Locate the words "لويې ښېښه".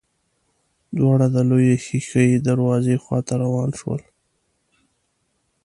1.49-2.21